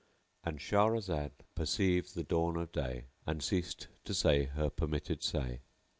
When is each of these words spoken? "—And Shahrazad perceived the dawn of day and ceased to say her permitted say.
"—And 0.43 0.57
Shahrazad 0.57 1.29
perceived 1.53 2.15
the 2.15 2.23
dawn 2.23 2.57
of 2.57 2.71
day 2.71 3.05
and 3.27 3.43
ceased 3.43 3.87
to 4.05 4.15
say 4.15 4.45
her 4.45 4.71
permitted 4.71 5.21
say. 5.21 5.59